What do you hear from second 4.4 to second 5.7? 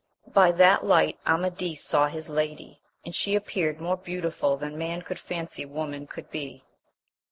than man could fancy